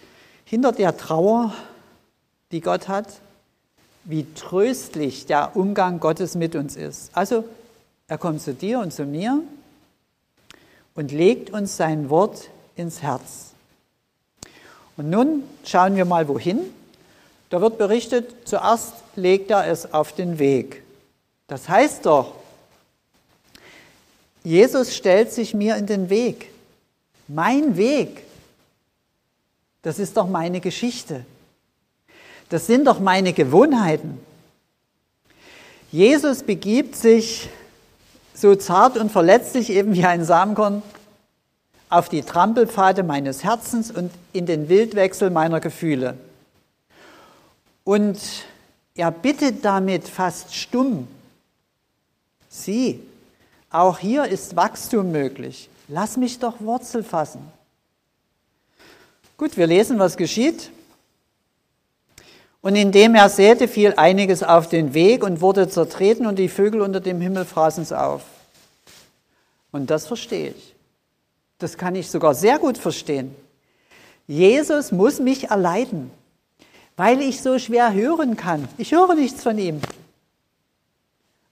hinter 0.45 0.73
der 0.73 0.97
Trauer, 0.97 1.53
die 2.53 2.61
Gott 2.61 2.87
hat, 2.87 3.09
wie 4.05 4.27
tröstlich 4.35 5.27
der 5.27 5.57
Umgang 5.57 5.99
Gottes 5.99 6.35
mit 6.35 6.55
uns 6.55 6.77
ist. 6.77 7.11
Also 7.17 7.45
er 8.07 8.19
kommt 8.19 8.43
zu 8.43 8.55
dir 8.55 8.79
und 8.81 8.93
zu 8.93 9.05
mir 9.05 9.43
und 10.95 11.11
legt 11.11 11.51
uns 11.51 11.77
sein 11.77 12.11
Wort 12.11 12.51
ins 12.77 13.03
Herz. 13.03 13.54
Und 14.97 15.11
nun 15.11 15.43
schauen 15.65 15.97
wir 15.97 16.05
mal 16.05 16.29
wohin. 16.29 16.61
Da 17.51 17.61
wird 17.61 17.79
berichtet, 17.79 18.49
zuerst 18.49 18.95
legt 19.17 19.51
er 19.51 19.67
es 19.67 19.93
auf 19.93 20.13
den 20.13 20.39
Weg. 20.39 20.83
Das 21.47 21.69
heißt 21.69 22.07
doch, 22.07 22.35
Jesus 24.43 24.95
stellt 24.95 25.33
sich 25.33 25.55
mir 25.55 25.77
in 25.77 25.87
den 25.87 26.11
Weg. 26.11 26.51
Mein 27.29 27.77
Weg. 27.77 28.25
Das 29.83 29.99
ist 29.99 30.17
doch 30.17 30.29
meine 30.29 30.61
Geschichte. 30.61 31.25
Das 32.49 32.67
sind 32.67 32.87
doch 32.87 33.01
meine 33.01 33.33
Gewohnheiten. 33.33 34.21
Jesus 35.91 36.43
begibt 36.43 36.97
sich 36.97 37.49
so 38.35 38.55
zart 38.57 38.99
und 38.99 39.13
verletzlich 39.13 39.71
eben 39.71 39.95
wie 39.95 40.05
ein 40.05 40.25
Samenkorn 40.25 40.83
auf 41.95 42.09
die 42.09 42.23
Trampelpfade 42.23 43.05
meines 43.05 43.45
Herzens 43.45 43.91
und 43.91 44.11
in 44.33 44.47
den 44.47 44.69
Wildwechsel 44.69 45.31
meiner 45.31 45.61
Gefühle. 45.61 46.19
Und 47.85 48.19
er 48.97 49.13
bittet 49.13 49.65
damit 49.65 50.09
fast 50.09 50.55
stumm, 50.55 51.07
sieh, 52.49 53.01
auch 53.71 53.99
hier 53.99 54.25
ist 54.25 54.57
Wachstum 54.57 55.13
möglich. 55.13 55.69
Lass 55.89 56.17
mich 56.17 56.39
doch 56.39 56.61
Wurzel 56.61 57.05
fassen. 57.05 57.41
Gut, 59.37 59.57
wir 59.57 59.67
lesen, 59.67 59.99
was 59.99 60.17
geschieht. 60.17 60.71
Und 62.61 62.77
indem 62.77 63.15
er 63.15 63.29
säte, 63.29 63.69
fiel 63.69 63.95
einiges 63.97 64.43
auf 64.43 64.69
den 64.69 64.95
Weg 64.95 65.23
und 65.23 65.41
wurde 65.41 65.69
zertreten 65.69 66.27
und 66.27 66.39
die 66.39 66.49
Vögel 66.49 66.81
unter 66.81 67.01
dem 67.01 67.21
Himmel 67.21 67.45
fraßen 67.45 67.83
es 67.83 67.93
auf. 67.93 68.23
Und 69.71 69.91
das 69.91 70.07
verstehe 70.07 70.51
ich. 70.51 70.75
Das 71.65 71.79
kann 71.79 71.95
ich 71.95 72.11
sogar 72.11 72.35
sehr 72.35 72.59
gut 72.59 72.77
verstehen. 72.77 73.35
Jesus 74.27 74.93
muss 74.93 75.19
mich 75.19 75.45
erleiden, 75.45 76.11
weil 76.95 77.23
ich 77.23 77.41
so 77.41 77.59
schwer 77.59 77.95
hören 77.95 78.37
kann. 78.37 78.69
Ich 78.77 78.93
höre 78.93 79.15
nichts 79.15 79.43
von 79.43 79.57
ihm. 79.57 79.81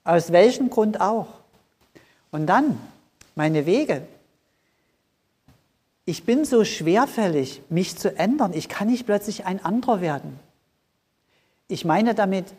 Aus 0.05 0.31
welchem 0.31 0.69
Grund 0.69 1.01
auch. 1.01 1.29
Und 2.31 2.45
dann 2.45 2.79
meine 3.37 3.65
Wege. 3.65 4.07
Ich 6.05 6.25
bin 6.25 6.45
so 6.45 6.63
schwerfällig, 6.67 7.63
mich 7.71 7.97
zu 7.97 8.15
ändern. 8.15 8.53
Ich 8.53 8.69
kann 8.69 8.89
nicht 8.89 9.07
plötzlich 9.07 9.47
ein 9.47 9.65
anderer 9.65 10.03
werden. 10.03 10.39
Ich 11.69 11.87
meine 11.87 12.15
damit, 12.15 12.53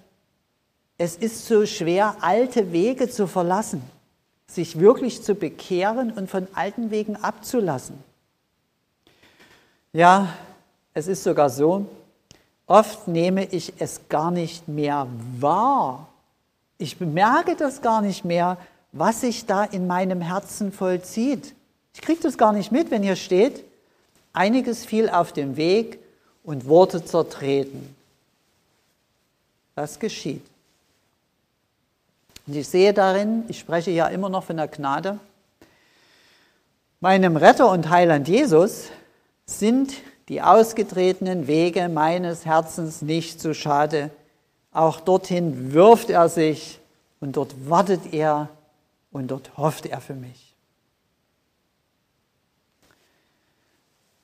es 0.98 1.17
ist 1.17 1.45
so 1.45 1.67
schwer, 1.67 2.15
alte 2.22 2.72
Wege 2.72 3.12
zu 3.12 3.27
verlassen, 3.27 3.83
sich 4.55 4.79
wirklich 4.79 5.24
zu 5.24 5.36
bekehren 5.36 6.12
und 6.12 6.29
von 6.29 6.48
alten 6.53 6.91
Wegen 6.91 7.15
abzulassen. 7.15 7.98
Ja, 9.91 10.33
es 10.93 11.07
ist 11.07 11.24
sogar 11.24 11.50
so, 11.50 11.86
oft 12.67 13.07
nehme 13.07 13.45
ich 13.45 13.74
es 13.79 14.01
gar 14.10 14.31
nicht 14.31 14.67
mehr 14.67 15.07
wahr. 15.39 16.07
Ich 16.77 16.98
bemerke 16.98 17.55
das 17.55 17.81
gar 17.81 18.01
nicht 18.01 18.25
mehr, 18.25 18.57
was 18.91 19.22
sich 19.22 19.45
da 19.45 19.63
in 19.63 19.88
meinem 19.88 20.22
Herzen 20.22 20.72
vollzieht. 20.72 21.53
Ich 21.93 22.01
kriege 22.01 22.22
das 22.22 22.38
gar 22.38 22.53
nicht 22.53 22.72
mit, 22.72 22.91
wenn 22.91 23.03
hier 23.03 23.15
steht, 23.15 23.63
einiges 24.33 24.86
fiel 24.86 25.10
auf 25.10 25.31
dem 25.31 25.57
Weg 25.57 26.00
und 26.43 26.65
wurde 26.65 27.03
zertreten. 27.03 27.95
Das 29.75 30.00
geschieht. 30.00 30.43
Und 32.45 32.55
ich 32.55 32.67
sehe 32.67 32.93
darin, 32.93 33.43
ich 33.47 33.59
spreche 33.59 33.91
ja 33.91 34.07
immer 34.07 34.29
noch 34.29 34.43
von 34.43 34.57
der 34.57 34.67
Gnade, 34.67 35.19
meinem 37.00 37.35
Retter 37.35 37.69
und 37.69 37.89
Heiland 37.89 38.27
Jesus 38.27 38.89
sind 39.45 39.93
die 40.29 40.41
ausgetretenen 40.41 41.47
Wege 41.47 41.89
meines 41.89 42.45
Herzens 42.45 43.01
nicht 43.01 43.41
zu 43.41 43.53
schade. 43.53 44.09
Auch 44.71 45.01
dorthin 45.01 45.73
wirft 45.73 46.09
er 46.09 46.29
sich 46.29 46.79
und 47.19 47.35
dort 47.35 47.69
wartet 47.69 48.13
er 48.13 48.50
und 49.12 49.27
dort 49.27 49.57
hofft 49.57 49.85
er 49.85 50.01
für 50.01 50.13
mich. 50.13 50.55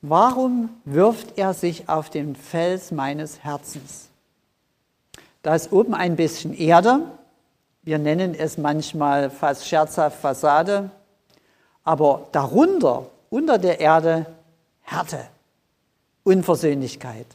Warum 0.02 0.70
wirft 0.86 1.36
er 1.36 1.52
sich 1.52 1.88
auf 1.88 2.08
den 2.08 2.34
Fels 2.34 2.90
meines 2.90 3.44
Herzens? 3.44 4.08
Da 5.42 5.54
ist 5.54 5.72
oben 5.72 5.94
ein 5.94 6.16
bisschen 6.16 6.54
Erde. 6.54 7.02
Wir 7.82 7.98
nennen 7.98 8.34
es 8.34 8.58
manchmal 8.58 9.30
fast 9.30 9.66
scherzhaft 9.66 10.20
Fassade. 10.20 10.90
Aber 11.82 12.28
darunter, 12.32 13.06
unter 13.30 13.58
der 13.58 13.80
Erde, 13.80 14.26
Härte, 14.82 15.26
Unversöhnlichkeit. 16.24 17.26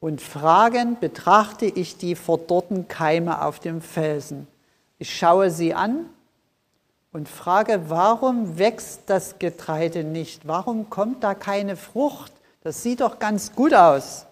Und 0.00 0.20
fragend 0.20 1.00
betrachte 1.00 1.66
ich 1.66 1.96
die 1.96 2.14
verdorrten 2.14 2.86
Keime 2.86 3.42
auf 3.42 3.58
dem 3.58 3.80
Felsen. 3.80 4.46
Ich 4.98 5.16
schaue 5.16 5.50
sie 5.50 5.74
an 5.74 6.06
und 7.12 7.28
frage, 7.28 7.84
warum 7.88 8.58
wächst 8.58 9.02
das 9.06 9.38
Getreide 9.38 10.04
nicht? 10.04 10.46
Warum 10.46 10.90
kommt 10.90 11.24
da 11.24 11.34
keine 11.34 11.76
Frucht? 11.76 12.32
Das 12.62 12.82
sieht 12.82 13.00
doch 13.00 13.18
ganz 13.18 13.54
gut 13.54 13.74
aus. 13.74 14.27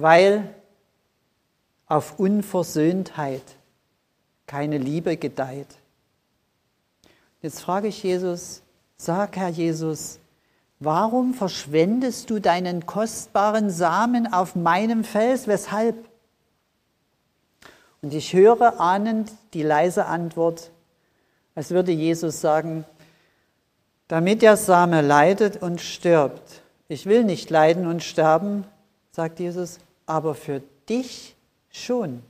Weil 0.00 0.54
auf 1.86 2.18
Unversöhntheit 2.18 3.42
keine 4.46 4.78
Liebe 4.78 5.16
gedeiht. 5.16 5.68
Jetzt 7.42 7.60
frage 7.60 7.88
ich 7.88 8.02
Jesus, 8.02 8.62
sag 8.96 9.36
Herr 9.36 9.48
Jesus, 9.48 10.18
warum 10.78 11.34
verschwendest 11.34 12.30
du 12.30 12.38
deinen 12.38 12.86
kostbaren 12.86 13.70
Samen 13.70 14.32
auf 14.32 14.54
meinem 14.54 15.04
Fels? 15.04 15.46
Weshalb? 15.46 15.96
Und 18.02 18.14
ich 18.14 18.32
höre 18.32 18.80
ahnend 18.80 19.32
die 19.52 19.62
leise 19.62 20.06
Antwort, 20.06 20.70
als 21.54 21.70
würde 21.70 21.92
Jesus 21.92 22.40
sagen, 22.40 22.84
damit 24.08 24.42
der 24.42 24.56
Same 24.56 25.02
leidet 25.02 25.62
und 25.62 25.80
stirbt. 25.80 26.62
Ich 26.88 27.06
will 27.06 27.24
nicht 27.24 27.50
leiden 27.50 27.86
und 27.86 28.02
sterben, 28.02 28.64
sagt 29.12 29.38
Jesus, 29.38 29.78
aber 30.10 30.34
für 30.34 30.60
dich 30.88 31.36
schon. 31.70 32.22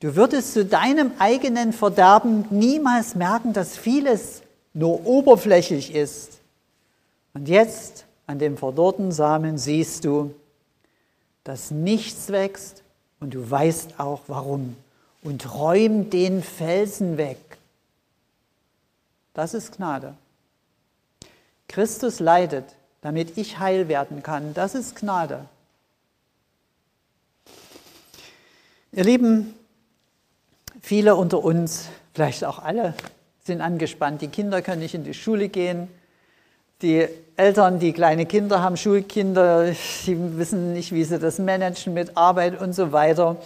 Du 0.00 0.16
würdest 0.16 0.54
zu 0.54 0.64
deinem 0.64 1.12
eigenen 1.18 1.72
Verderben 1.72 2.46
niemals 2.50 3.14
merken, 3.14 3.52
dass 3.52 3.76
vieles 3.76 4.42
nur 4.74 5.06
oberflächlich 5.06 5.94
ist. 5.94 6.40
Und 7.32 7.48
jetzt 7.48 8.06
an 8.26 8.40
dem 8.40 8.56
verdorrten 8.56 9.12
Samen 9.12 9.56
siehst 9.56 10.04
du, 10.04 10.34
dass 11.44 11.70
nichts 11.70 12.28
wächst 12.30 12.82
und 13.20 13.34
du 13.34 13.48
weißt 13.48 13.98
auch 13.98 14.22
warum. 14.26 14.76
Und 15.22 15.54
räum 15.54 16.10
den 16.10 16.42
Felsen 16.42 17.16
weg. 17.16 17.38
Das 19.34 19.54
ist 19.54 19.76
Gnade. 19.76 20.14
Christus 21.68 22.18
leidet, 22.18 22.64
damit 23.00 23.36
ich 23.36 23.58
heil 23.58 23.88
werden 23.88 24.22
kann. 24.22 24.54
Das 24.54 24.74
ist 24.74 24.96
Gnade. 24.96 25.44
Ihr 28.92 29.04
Lieben, 29.04 29.54
viele 30.80 31.14
unter 31.14 31.44
uns, 31.44 31.88
vielleicht 32.14 32.42
auch 32.46 32.58
alle, 32.58 32.94
sind 33.44 33.60
angespannt. 33.60 34.22
Die 34.22 34.28
Kinder 34.28 34.62
können 34.62 34.80
nicht 34.80 34.94
in 34.94 35.04
die 35.04 35.12
Schule 35.12 35.50
gehen. 35.50 35.88
Die 36.80 37.06
Eltern, 37.36 37.80
die 37.80 37.92
kleine 37.92 38.24
Kinder 38.24 38.62
haben, 38.62 38.78
Schulkinder, 38.78 39.72
die 40.06 40.38
wissen 40.38 40.72
nicht, 40.72 40.92
wie 40.92 41.04
sie 41.04 41.18
das 41.18 41.38
managen 41.38 41.92
mit 41.92 42.16
Arbeit 42.16 42.58
und 42.62 42.72
so 42.72 42.90
weiter. 42.90 43.36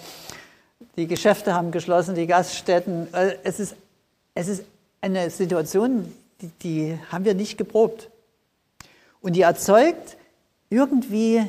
Die 0.96 1.08
Geschäfte 1.08 1.54
haben 1.54 1.72
geschlossen, 1.72 2.14
die 2.14 2.28
Gaststätten. 2.28 3.12
Äh, 3.12 3.34
es 3.42 3.58
ist, 3.58 3.74
es 4.34 4.46
ist 4.46 4.64
eine 5.00 5.28
Situation, 5.30 6.12
die, 6.40 6.50
die 6.62 6.98
haben 7.10 7.24
wir 7.24 7.34
nicht 7.34 7.58
geprobt. 7.58 8.10
Und 9.20 9.34
die 9.34 9.42
erzeugt 9.42 10.16
irgendwie 10.70 11.42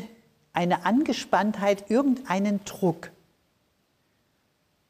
eine 0.52 0.84
Angespanntheit, 0.84 1.92
irgendeinen 1.92 2.66
Druck. 2.66 3.13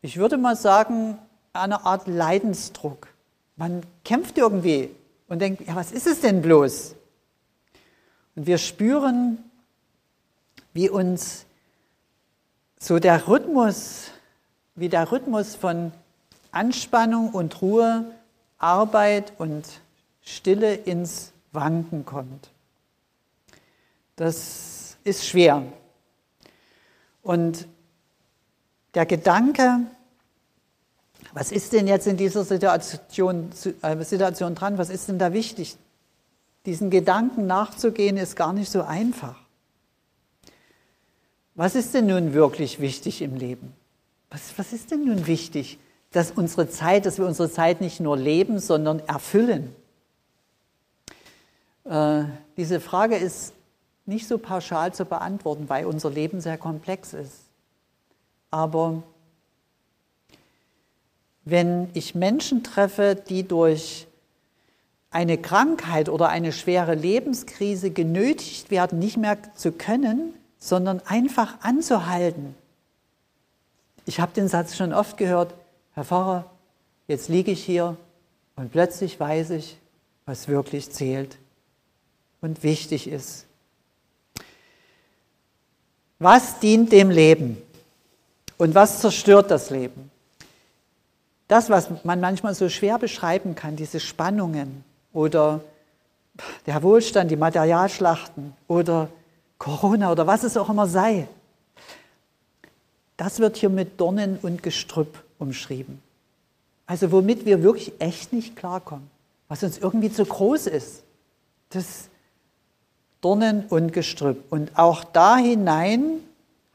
Ich 0.06 0.18
würde 0.18 0.38
mal 0.38 0.58
sagen, 0.58 1.18
eine 1.54 1.86
Art 1.86 2.08
Leidensdruck. 2.08 3.08
Man 3.56 3.84
kämpft 4.04 4.38
irgendwie 4.38 4.90
und 5.30 5.40
denkt, 5.40 5.66
ja, 5.66 5.78
was 5.78 5.94
ist 5.94 6.08
es 6.08 6.20
denn 6.20 6.42
bloß? 6.42 6.94
Und 8.36 8.46
wir 8.46 8.58
spüren, 8.58 9.38
wie 10.74 10.90
uns 10.90 11.46
so 12.78 13.00
der 13.00 13.30
Rhythmus, 13.30 14.10
wie 14.76 14.90
der 14.90 15.10
Rhythmus 15.10 15.56
von 15.56 15.94
Anspannung 16.52 17.30
und 17.30 17.62
Ruhe, 17.62 18.04
Arbeit 18.58 19.32
und 19.38 19.66
Stille 20.22 20.74
ins 20.74 21.32
Wanken 21.54 22.06
kommt. 22.06 22.50
Das 24.18 24.98
ist 25.06 25.26
schwer. 25.26 25.64
Und 27.22 27.70
der 28.94 29.06
Gedanke, 29.06 29.80
was 31.34 31.52
ist 31.52 31.74
denn 31.74 31.88
jetzt 31.88 32.06
in 32.06 32.18
dieser 32.18 32.44
Situation, 32.44 33.50
äh, 33.82 34.04
Situation 34.04 34.56
dran? 34.56 34.78
Was 34.78 34.90
ist 34.90 35.08
denn 35.08 35.18
da 35.18 35.34
wichtig? 35.34 35.78
Diesen 36.66 36.90
Gedanken 36.90 37.48
nachzugehen 37.48 38.18
ist 38.18 38.36
gar 38.36 38.54
nicht 38.54 38.72
so 38.72 38.84
einfach. 38.84 39.36
Was 41.56 41.76
ist 41.76 41.94
denn 41.94 42.08
nun 42.08 42.34
wirklich 42.34 42.80
wichtig 42.80 43.22
im 43.22 43.36
Leben? 43.36 43.74
Was, 44.30 44.58
was 44.58 44.74
ist 44.74 44.92
denn 44.92 45.06
nun 45.06 45.28
wichtig, 45.28 45.78
dass 46.12 46.32
unsere 46.32 46.70
Zeit, 46.70 47.06
dass 47.06 47.18
wir 47.18 47.26
unsere 47.26 47.52
Zeit 47.52 47.82
nicht 47.82 48.00
nur 48.00 48.18
leben, 48.18 48.60
sondern 48.60 49.00
erfüllen? 49.00 49.76
Äh, 51.84 52.24
diese 52.58 52.80
Frage 52.80 53.16
ist 53.16 53.54
nicht 54.06 54.28
so 54.28 54.38
pauschal 54.38 54.94
zu 54.94 55.06
beantworten, 55.06 55.70
weil 55.70 55.86
unser 55.86 56.10
Leben 56.10 56.42
sehr 56.42 56.58
komplex 56.58 57.14
ist. 57.14 57.53
Aber 58.54 59.02
wenn 61.44 61.90
ich 61.96 62.14
Menschen 62.14 62.64
treffe, 62.64 63.16
die 63.16 63.48
durch 63.48 64.06
eine 65.10 65.40
Krankheit 65.40 66.08
oder 66.08 66.30
eine 66.30 66.52
schwere 66.52 66.94
Lebenskrise 66.94 67.90
genötigt 67.90 68.70
werden, 68.70 69.00
nicht 69.00 69.18
mehr 69.18 69.40
zu 69.56 69.72
können, 69.72 70.36
sondern 70.60 71.02
einfach 71.08 71.62
anzuhalten. 71.62 72.54
Ich 74.06 74.20
habe 74.20 74.34
den 74.34 74.48
Satz 74.48 74.76
schon 74.76 74.94
oft 74.94 75.18
gehört, 75.18 75.56
Herr 75.96 76.06
Pfarrer, 76.06 76.46
jetzt 77.08 77.30
liege 77.30 77.50
ich 77.50 77.66
hier 77.66 77.98
und 78.56 78.72
plötzlich 78.72 79.20
weiß 79.20 79.50
ich, 79.50 79.78
was 80.28 80.48
wirklich 80.48 80.92
zählt 80.92 81.40
und 82.40 82.62
wichtig 82.62 83.08
ist. 83.08 83.48
Was 86.20 86.60
dient 86.60 86.92
dem 86.92 87.10
Leben 87.10 87.58
und 88.58 88.76
was 88.76 89.00
zerstört 89.00 89.52
das 89.52 89.70
Leben? 89.70 90.12
das, 91.54 91.70
was 91.70 92.04
man 92.04 92.20
manchmal 92.20 92.56
so 92.56 92.68
schwer 92.68 92.98
beschreiben 92.98 93.54
kann, 93.54 93.76
diese 93.76 94.00
Spannungen 94.00 94.84
oder 95.14 95.62
der 96.66 96.82
Wohlstand, 96.82 97.30
die 97.30 97.36
Materialschlachten 97.36 98.54
oder 98.68 99.10
Corona 99.60 100.12
oder 100.12 100.26
was 100.26 100.44
es 100.44 100.58
auch 100.58 100.70
immer 100.70 100.88
sei, 100.88 101.28
das 103.18 103.38
wird 103.38 103.58
hier 103.58 103.70
mit 103.70 104.00
Dornen 104.02 104.39
und 104.42 104.63
Gestrüpp 104.63 105.24
umschrieben. 105.38 106.02
Also 106.88 107.12
womit 107.12 107.46
wir 107.46 107.62
wirklich 107.62 107.94
echt 108.00 108.34
nicht 108.34 108.56
klarkommen, 108.56 109.10
was 109.48 109.62
uns 109.62 109.78
irgendwie 109.78 110.12
zu 110.12 110.26
groß 110.26 110.66
ist. 110.66 111.04
Das 111.70 112.10
Dornen 113.22 113.66
und 113.70 113.94
Gestrüpp. 113.94 114.44
Und 114.50 114.72
auch 114.78 115.04
da 115.04 115.38
hinein 115.38 116.20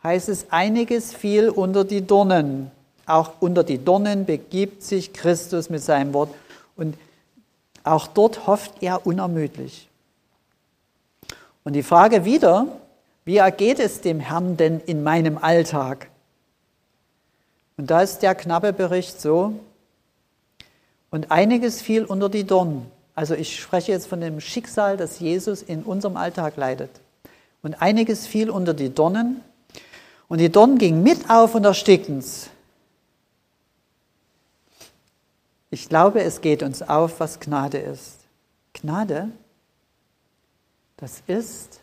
heißt 0.03 0.29
es 0.29 0.47
einiges 0.51 1.15
viel 1.15 1.49
unter 1.49 1.85
die 1.85 2.07
Dornen. 2.07 2.71
Auch 3.07 3.33
unter 3.41 3.65
die 3.65 3.83
Dornen 3.83 4.27
begibt 4.27 4.83
sich 4.83 5.13
Christus 5.13 5.71
mit 5.71 5.83
seinem 5.83 6.13
Wort 6.15 6.35
und 6.77 6.97
auch 7.85 8.07
dort 8.07 8.47
hofft 8.47 8.83
er 8.83 9.07
unermüdlich. 9.07 9.89
Und 11.65 11.73
die 11.73 11.83
Frage 11.83 12.25
wieder, 12.25 12.67
wie 13.25 13.39
ergeht 13.39 13.79
es 13.79 14.01
dem 14.01 14.21
Herrn 14.21 14.57
denn 14.57 14.81
in 14.81 15.03
meinem 15.03 15.39
Alltag? 15.39 16.09
Und 17.77 17.91
da 17.91 18.03
ist 18.03 18.21
der 18.21 18.35
knappe 18.35 18.73
Bericht 18.73 19.21
so, 19.21 19.55
und 21.11 21.31
einiges 21.31 21.81
fiel 21.81 22.05
unter 22.05 22.29
die 22.29 22.45
Dornen. 22.45 22.91
Also 23.15 23.35
ich 23.35 23.61
spreche 23.61 23.93
jetzt 23.93 24.07
von 24.07 24.21
dem 24.21 24.41
Schicksal, 24.41 24.97
das 24.97 25.21
Jesus 25.21 25.63
in 25.63 25.83
unserem 25.83 26.17
Alltag 26.17 26.57
leidet. 26.57 26.91
Und 27.63 27.81
einiges 27.81 28.27
fiel 28.27 28.51
unter 28.51 28.75
die 28.75 28.91
Dornen. 28.91 29.41
Und 30.29 30.39
die 30.39 30.51
Dornen 30.51 30.79
gingen 30.79 31.03
mit 31.03 31.31
auf 31.31 31.55
und 31.55 31.65
ersticken's. 31.65 32.51
Ich 35.71 35.89
glaube, 35.89 36.23
es 36.23 36.41
geht 36.41 36.63
uns 36.63 36.83
auf, 36.83 37.21
was 37.21 37.41
Gnade 37.41 37.79
ist. 37.79 38.19
Gnade, 38.75 39.31
das 40.97 41.23
ist, 41.27 41.81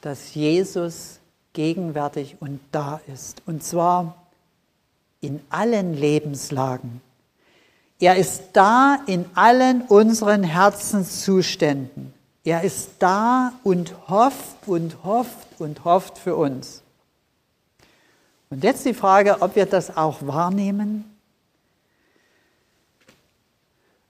dass 0.00 0.34
Jesus 0.34 1.20
gegenwärtig 1.52 2.36
und 2.40 2.60
da 2.72 3.00
ist. 3.12 3.42
Und 3.46 3.62
zwar 3.62 4.16
in 5.20 5.40
allen 5.50 5.94
Lebenslagen. 5.94 7.00
Er 8.00 8.16
ist 8.16 8.42
da 8.52 8.98
in 9.06 9.26
allen 9.34 9.82
unseren 9.82 10.42
Herzenszuständen. 10.42 12.12
Er 12.42 12.62
ist 12.62 12.90
da 12.98 13.52
und 13.62 13.94
hofft 14.08 14.66
und 14.66 15.04
hofft 15.04 15.60
und 15.60 15.84
hofft 15.84 16.18
für 16.18 16.34
uns. 16.34 16.81
Und 18.52 18.64
jetzt 18.64 18.84
die 18.84 18.92
Frage, 18.92 19.40
ob 19.40 19.56
wir 19.56 19.64
das 19.64 19.96
auch 19.96 20.18
wahrnehmen 20.26 21.10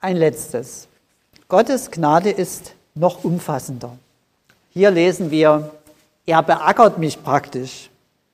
ein 0.00 0.16
letztes. 0.16 0.88
Gottes 1.46 1.92
Gnade 1.92 2.30
ist 2.30 2.74
noch 2.96 3.22
umfassender. 3.22 3.96
Hier 4.70 4.90
lesen 4.90 5.30
wir, 5.30 5.70
er 6.26 6.42
beackert 6.42 6.98
mich 6.98 7.22
praktisch. 7.22 7.88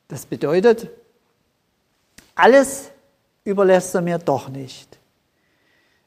Das 0.08 0.24
bedeutet, 0.24 0.88
alles 2.34 2.88
überlässt 3.44 3.94
er 3.94 4.00
mir 4.00 4.16
doch 4.16 4.48
nicht. 4.48 4.96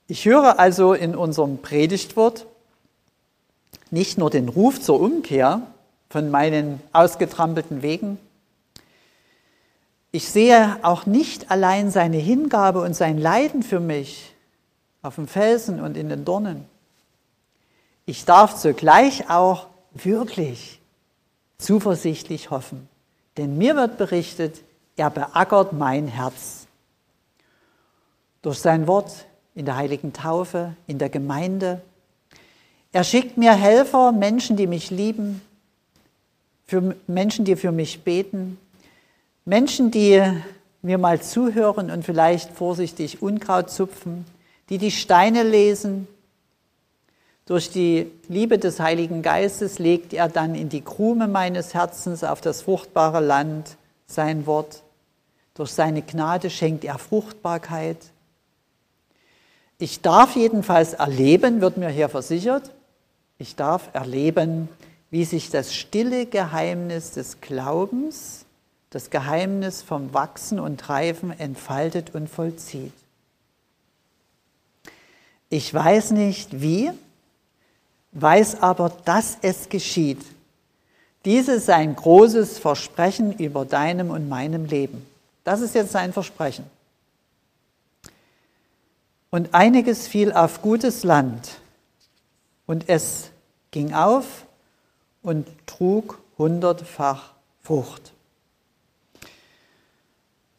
Ich 0.08 0.26
höre 0.26 0.58
also 0.58 0.96
in 0.96 1.16
unserem 1.16 1.60
Predigtwort 1.60 2.48
nicht 3.92 4.18
nur 4.18 4.32
den 4.32 4.50
Ruf 4.50 4.82
zur 4.82 5.00
Umkehr 5.00 5.62
von 6.10 6.32
meinen 6.32 6.82
ausgetrampelten 6.92 7.84
Wegen, 7.84 8.18
ich 10.12 10.30
sehe 10.30 10.78
auch 10.82 11.06
nicht 11.06 11.52
allein 11.52 11.90
seine 11.90 12.18
Hingabe 12.18 12.82
und 12.82 12.94
sein 12.96 13.18
Leiden 13.18 13.64
für 13.64 13.80
mich, 13.80 14.34
auf 15.02 15.16
dem 15.16 15.28
Felsen 15.28 15.82
und 15.82 15.98
in 15.98 16.10
den 16.10 16.26
Dornen. 16.26 16.66
Ich 18.06 18.26
darf 18.26 18.56
zugleich 18.56 19.30
auch 19.30 19.68
wirklich 19.94 20.80
zuversichtlich 21.58 22.50
hoffen, 22.50 22.90
denn 23.38 23.58
mir 23.58 23.76
wird 23.76 23.98
berichtet, 23.98 24.62
er 24.98 25.10
beackert 25.10 25.74
mein 25.74 26.08
Herz. 26.08 26.68
Durch 28.42 28.60
sein 28.60 28.88
Wort 28.88 29.26
in 29.56 29.66
der 29.66 29.76
heiligen 29.76 30.14
Taufe, 30.14 30.76
in 30.88 30.98
der 30.98 31.10
Gemeinde. 31.10 31.82
Er 32.92 33.04
schickt 33.04 33.38
mir 33.38 33.54
Helfer, 33.54 34.12
Menschen, 34.12 34.58
die 34.58 34.68
mich 34.68 34.90
lieben, 34.90 35.42
für 36.66 36.96
Menschen, 37.08 37.46
die 37.46 37.56
für 37.56 37.72
mich 37.72 38.04
beten, 38.04 38.58
Menschen, 39.46 39.90
die 39.90 40.22
mir 40.84 40.98
mal 40.98 41.22
zuhören 41.22 41.90
und 41.90 42.06
vielleicht 42.06 42.52
vorsichtig 42.52 43.22
Unkraut 43.22 43.70
zupfen, 43.72 44.26
die 44.70 44.78
die 44.78 44.92
Steine 44.92 45.44
lesen. 45.44 46.08
Durch 47.46 47.72
die 47.72 48.12
Liebe 48.28 48.60
des 48.60 48.80
Heiligen 48.80 49.24
Geistes 49.24 49.80
legt 49.80 50.14
er 50.14 50.30
dann 50.30 50.54
in 50.54 50.70
die 50.70 50.82
Krume 50.82 51.28
meines 51.28 51.74
Herzens 51.74 52.24
auf 52.24 52.40
das 52.40 52.62
fruchtbare 52.62 53.20
Land 53.20 53.78
sein 54.06 54.46
Wort. 54.46 54.84
Durch 55.56 55.72
seine 55.72 56.04
Gnade 56.04 56.50
schenkt 56.50 56.84
er 56.84 56.98
Fruchtbarkeit. 56.98 57.98
Ich 59.80 60.02
darf 60.02 60.36
jedenfalls 60.36 60.94
erleben, 60.94 61.62
wird 61.62 61.78
mir 61.78 61.90
hier 61.90 62.10
versichert, 62.10 62.72
ich 63.40 63.56
darf 63.56 63.90
erleben, 63.94 64.70
wie 65.10 65.26
sich 65.26 65.50
das 65.50 65.74
stille 65.74 66.28
Geheimnis 66.28 67.12
des 67.12 67.42
Glaubens 67.42 68.46
das 68.92 69.10
Geheimnis 69.10 69.82
vom 69.82 70.14
Wachsen 70.14 70.60
und 70.60 70.88
Reifen 70.88 71.38
entfaltet 71.38 72.14
und 72.14 72.30
vollzieht. 72.30 72.94
Ich 75.50 75.74
weiß 75.74 76.12
nicht 76.12 76.62
wie, 76.62 76.92
weiß 78.12 78.62
aber, 78.62 78.92
dass 79.06 79.38
es 79.42 79.70
geschieht. 79.70 80.24
Dies 81.26 81.48
ist 81.48 81.70
ein 81.70 81.96
großes 81.96 82.60
Versprechen 82.60 83.34
über 83.38 83.66
deinem 83.66 84.12
und 84.12 84.30
meinem 84.30 84.66
Leben. 84.66 85.06
Das 85.44 85.62
ist 85.62 85.74
jetzt 85.76 85.92
sein 85.92 86.14
Versprechen. 86.14 86.66
Und 89.30 89.54
einiges 89.54 90.08
fiel 90.08 90.32
auf 90.34 90.62
gutes 90.62 91.04
Land, 91.04 91.62
und 92.72 92.88
es 92.88 93.32
ging 93.72 93.94
auf 93.94 94.46
und 95.24 95.46
trug 95.66 96.20
hundertfach 96.38 97.34
Frucht. 97.62 98.14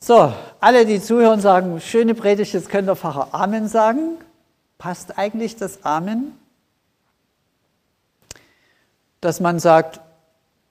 So, 0.04 0.32
alle, 0.58 0.84
die 0.84 1.00
zuhören, 1.00 1.40
sagen, 1.40 1.80
schöne 1.80 2.16
Predigt, 2.16 2.54
jetzt 2.54 2.68
könnt 2.68 2.88
ihr 2.88 2.96
Pfarrer 2.96 3.28
Amen 3.30 3.68
sagen. 3.68 4.16
Passt 4.76 5.16
eigentlich 5.16 5.54
das 5.54 5.84
Amen? 5.84 6.32
Dass 9.20 9.38
man 9.38 9.60
sagt, 9.60 10.00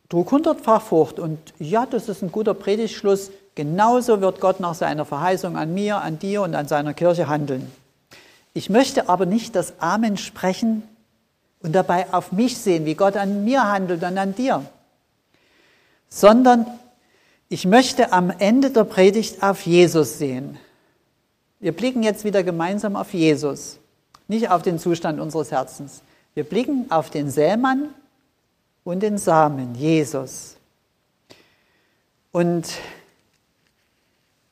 trug 0.10 0.30
hundertfach 0.34 0.82
Frucht 0.82 1.18
und 1.18 1.40
ja, 1.60 1.86
das 1.86 2.10
ist 2.10 2.22
ein 2.22 2.34
guter 2.34 2.54
Predigtschluss. 2.54 3.32
Genauso 3.56 4.20
wird 4.20 4.42
Gott 4.42 4.60
nach 4.60 4.76
seiner 4.76 5.06
Verheißung 5.06 5.56
an 5.56 5.74
mir, 5.74 6.02
an 6.02 6.20
dir 6.20 6.42
und 6.42 6.54
an 6.54 6.68
seiner 6.68 6.94
Kirche 6.94 7.30
handeln. 7.30 7.72
Ich 8.54 8.70
möchte 8.70 9.08
aber 9.08 9.26
nicht 9.26 9.56
das 9.56 9.80
Amen 9.80 10.18
sprechen 10.18 10.84
und 11.64 11.72
dabei 11.72 12.14
auf 12.14 12.34
mich 12.34 12.58
sehen, 12.58 12.84
wie 12.84 12.96
Gott 12.96 13.16
an 13.16 13.46
mir 13.46 13.66
handelt 13.66 14.04
und 14.04 14.18
an 14.18 14.36
dir, 14.36 14.66
sondern 16.10 16.66
ich 17.52 17.66
möchte 17.66 18.14
am 18.14 18.30
Ende 18.30 18.70
der 18.70 18.86
Predigt 18.86 19.44
auf 19.44 19.66
Jesus 19.66 20.18
sehen. 20.18 20.58
Wir 21.60 21.74
blicken 21.74 22.02
jetzt 22.02 22.24
wieder 22.24 22.44
gemeinsam 22.44 22.96
auf 22.96 23.14
Jesus, 23.14 23.78
nicht 24.30 24.50
auf 24.50 24.62
den 24.62 24.80
Zustand 24.80 25.20
unseres 25.20 25.52
Herzens. 25.52 26.02
Wir 26.34 26.46
blicken 26.46 26.90
auf 26.90 27.10
den 27.10 27.30
Sämann 27.30 27.94
und 28.86 29.02
den 29.02 29.18
Samen, 29.18 29.76
Jesus. 29.76 30.56
Und 32.32 32.70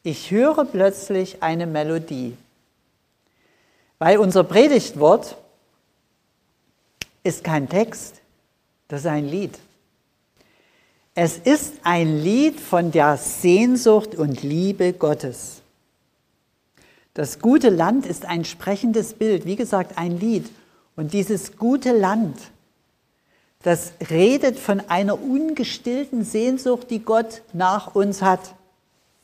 ich 0.04 0.30
höre 0.30 0.66
plötzlich 0.66 1.42
eine 1.42 1.68
Melodie, 1.68 2.36
weil 3.98 4.18
unser 4.18 4.44
Predigtwort 4.44 5.38
ist 7.24 7.46
kein 7.46 7.70
Text, 7.70 8.20
das 8.90 9.00
ist 9.02 9.08
ein 9.08 9.26
Lied. 9.26 9.58
Es 11.22 11.38
ist 11.38 11.74
ein 11.84 12.24
Lied 12.24 12.62
von 12.62 12.92
der 12.92 13.18
Sehnsucht 13.18 14.16
und 14.16 14.42
Liebe 14.42 14.94
Gottes. 14.94 15.62
Das 17.14 17.40
gute 17.40 17.68
Land 17.68 18.06
ist 18.06 18.26
ein 18.26 18.46
sprechendes 18.46 19.16
Bild, 19.16 19.46
wie 19.46 19.58
gesagt, 19.58 19.98
ein 19.98 20.18
Lied. 20.18 20.50
Und 20.96 21.12
dieses 21.12 21.58
gute 21.58 21.92
Land, 21.92 22.38
das 23.64 23.92
redet 24.10 24.58
von 24.58 24.80
einer 24.90 25.22
ungestillten 25.22 26.24
Sehnsucht, 26.24 26.90
die 26.90 27.00
Gott 27.00 27.42
nach 27.52 27.96
uns 27.96 28.22
hat. 28.22 28.56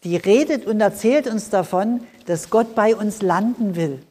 Die 0.03 0.17
redet 0.17 0.65
und 0.65 0.81
erzählt 0.81 1.27
uns 1.27 1.49
davon, 1.49 2.01
dass 2.25 2.49
Gott 2.49 2.75
bei 2.75 2.93
uns 2.93 3.21
landen 3.21 3.77
will. 3.77 4.01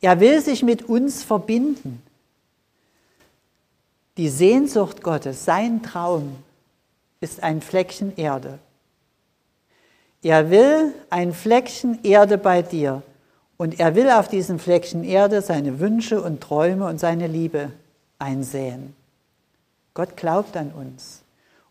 Er 0.00 0.20
will 0.20 0.40
sich 0.40 0.62
mit 0.62 0.88
uns 0.88 1.22
verbinden. 1.22 2.02
Die 4.16 4.30
Sehnsucht 4.30 5.02
Gottes, 5.02 5.44
sein 5.44 5.82
Traum, 5.82 6.34
ist 7.20 7.42
ein 7.42 7.60
Fleckchen 7.60 8.16
Erde. 8.16 8.58
Er 10.22 10.50
will 10.50 10.94
ein 11.10 11.32
Fleckchen 11.32 12.02
Erde 12.04 12.38
bei 12.38 12.62
dir 12.62 13.02
und 13.56 13.78
er 13.80 13.94
will 13.94 14.10
auf 14.10 14.28
diesem 14.28 14.58
Fleckchen 14.58 15.04
Erde 15.04 15.42
seine 15.42 15.80
Wünsche 15.80 16.22
und 16.22 16.40
Träume 16.40 16.86
und 16.86 16.98
seine 16.98 17.26
Liebe 17.26 17.72
einsäen. 18.18 18.94
Gott 19.94 20.16
glaubt 20.16 20.56
an 20.56 20.72
uns. 20.72 21.22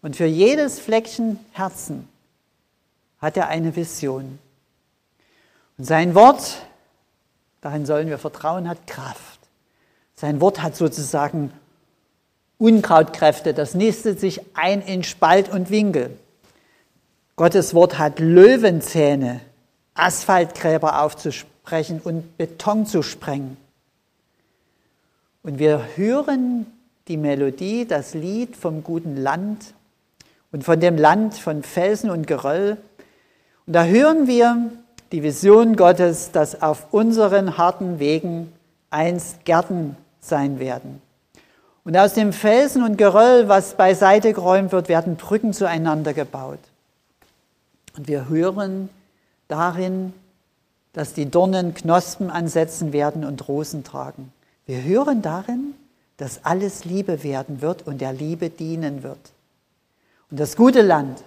Und 0.01 0.15
für 0.15 0.25
jedes 0.25 0.79
Fleckchen 0.79 1.39
Herzen 1.51 2.07
hat 3.19 3.37
er 3.37 3.47
eine 3.47 3.75
Vision. 3.75 4.39
Und 5.77 5.85
sein 5.85 6.15
Wort, 6.15 6.57
darin 7.61 7.85
sollen 7.85 8.09
wir 8.09 8.17
vertrauen, 8.17 8.69
hat 8.69 8.85
Kraft. 8.87 9.39
Sein 10.15 10.41
Wort 10.41 10.61
hat 10.61 10.75
sozusagen 10.75 11.51
Unkrautkräfte, 12.57 13.53
das 13.53 13.75
nistet 13.75 14.19
sich 14.19 14.41
ein 14.55 14.81
in 14.81 15.03
Spalt 15.03 15.49
und 15.49 15.69
Winkel. 15.69 16.11
Gottes 17.35 17.75
Wort 17.75 17.99
hat 17.99 18.19
Löwenzähne, 18.19 19.41
Asphaltgräber 19.93 21.03
aufzusprechen 21.03 22.01
und 22.03 22.37
Beton 22.37 22.85
zu 22.87 23.03
sprengen. 23.03 23.57
Und 25.43 25.59
wir 25.59 25.83
hören 25.95 26.65
die 27.07 27.17
Melodie, 27.17 27.85
das 27.85 28.13
Lied 28.13 28.55
vom 28.55 28.83
guten 28.83 29.15
Land 29.15 29.73
und 30.51 30.63
von 30.63 30.79
dem 30.79 30.97
Land 30.97 31.35
von 31.35 31.63
Felsen 31.63 32.09
und 32.09 32.25
Geröll. 32.25 32.77
Und 33.65 33.73
da 33.73 33.85
hören 33.85 34.27
wir 34.27 34.71
die 35.11 35.23
Vision 35.23 35.75
Gottes, 35.75 36.31
dass 36.31 36.61
auf 36.61 36.87
unseren 36.91 37.57
harten 37.57 37.99
Wegen 37.99 38.51
einst 38.89 39.45
Gärten 39.45 39.95
sein 40.19 40.59
werden. 40.59 41.01
Und 41.87 41.95
aus 41.95 42.13
dem 42.13 42.33
Felsen 42.33 42.83
und 42.83 42.97
Geröll, 42.97 43.47
was 43.47 43.75
beiseite 43.75 44.33
geräumt 44.33 44.73
wird, 44.73 44.89
werden 44.89 45.15
Brücken 45.15 45.53
zueinander 45.53 46.13
gebaut. 46.13 46.59
Und 47.95 48.09
wir 48.09 48.27
hören 48.27 48.89
darin, 49.47 50.11
dass 50.91 51.13
die 51.13 51.31
Dornen 51.31 51.73
Knospen 51.73 52.29
ansetzen 52.29 52.91
werden 52.91 53.23
und 53.23 53.47
Rosen 53.47 53.85
tragen. 53.85 54.33
Wir 54.65 54.83
hören 54.83 55.21
darin, 55.21 55.75
dass 56.17 56.43
alles 56.43 56.83
Liebe 56.83 57.23
werden 57.23 57.61
wird 57.61 57.87
und 57.87 58.01
der 58.01 58.11
Liebe 58.11 58.49
dienen 58.49 59.01
wird. 59.01 59.31
Und 60.29 60.41
das 60.41 60.57
gute 60.57 60.81
Land, 60.81 61.23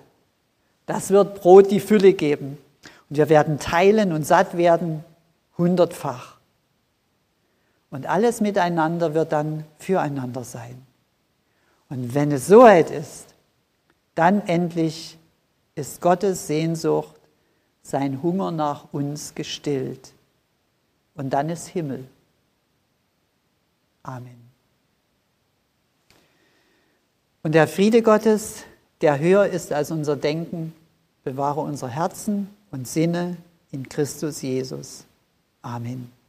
das 0.84 1.08
wird 1.08 1.40
Brot 1.40 1.70
die 1.70 1.80
Fülle 1.80 2.12
geben. 2.12 2.58
Und 3.08 3.16
wir 3.16 3.30
werden 3.30 3.58
teilen 3.60 4.12
und 4.12 4.26
satt 4.26 4.58
werden 4.58 5.04
hundertfach. 5.56 6.36
Und 7.90 8.06
alles 8.06 8.40
miteinander 8.40 9.14
wird 9.14 9.32
dann 9.32 9.64
füreinander 9.78 10.44
sein. 10.44 10.80
Und 11.88 12.14
wenn 12.14 12.30
es 12.30 12.46
so 12.46 12.62
weit 12.62 12.90
ist, 12.90 13.34
dann 14.14 14.46
endlich 14.46 15.18
ist 15.74 16.00
Gottes 16.00 16.46
Sehnsucht, 16.46 17.16
sein 17.82 18.22
Hunger 18.22 18.52
nach 18.52 18.92
uns 18.92 19.34
gestillt. 19.34 20.12
Und 21.14 21.30
dann 21.30 21.48
ist 21.50 21.66
Himmel. 21.66 22.06
Amen. 24.02 24.50
Und 27.42 27.52
der 27.54 27.66
Friede 27.66 28.02
Gottes, 28.02 28.64
der 29.00 29.18
höher 29.18 29.46
ist 29.46 29.72
als 29.72 29.90
unser 29.90 30.16
Denken, 30.16 30.74
bewahre 31.24 31.60
unsere 31.60 31.90
Herzen 31.90 32.48
und 32.70 32.86
Sinne 32.86 33.36
in 33.72 33.88
Christus 33.88 34.42
Jesus. 34.42 35.04
Amen. 35.62 36.19